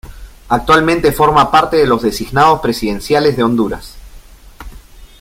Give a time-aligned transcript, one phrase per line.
[0.49, 3.97] Actualmente forma parte de los Designados Presidenciales de Honduras.